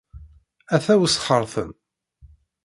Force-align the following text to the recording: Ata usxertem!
Ata 0.75 0.93
usxertem! 1.05 1.69